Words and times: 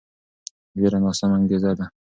ویره 0.79 0.99
ناسمه 1.03 1.35
انګیزه 1.37 1.71
ده 1.77 1.85